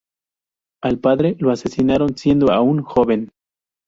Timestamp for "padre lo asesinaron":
0.97-2.17